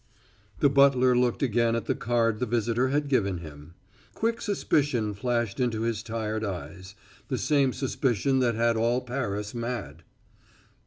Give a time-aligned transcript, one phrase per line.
[0.61, 3.75] The butler looked again at the card the visitor had given him.
[4.15, 6.95] Quick suspicion flashed into his tired eyes
[7.27, 10.01] the same suspicion that had all Paris mad.